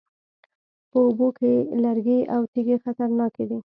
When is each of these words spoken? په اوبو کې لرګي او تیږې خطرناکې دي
په 0.91 0.97
اوبو 1.05 1.27
کې 1.37 1.51
لرګي 1.83 2.19
او 2.33 2.41
تیږې 2.51 2.75
خطرناکې 2.83 3.43
دي 3.49 3.59